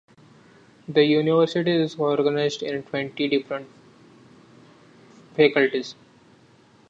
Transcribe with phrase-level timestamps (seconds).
[0.87, 3.67] The university is organized in twenty different
[5.35, 5.93] faculties.